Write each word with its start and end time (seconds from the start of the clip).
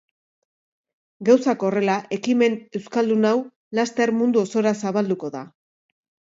Gauzak 1.29 1.65
horrela, 1.67 1.99
ekimen 2.17 2.57
euskaldun 2.81 3.29
hau 3.35 3.37
laster 3.81 4.15
mundu 4.23 4.45
osora 4.47 4.77
zabalduko 4.85 5.35
da. 5.41 5.47